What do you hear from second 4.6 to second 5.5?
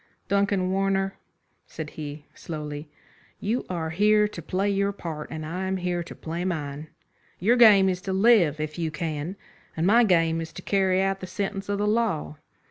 your part, and